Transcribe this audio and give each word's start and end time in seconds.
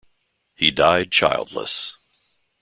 He 0.55 0.71
died 0.71 1.11
childless. 1.11 1.95